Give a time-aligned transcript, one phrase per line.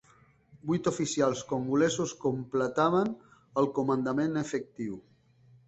[0.69, 3.13] Vuit oficials congolesos completaven
[3.65, 5.01] el comandament efectiu.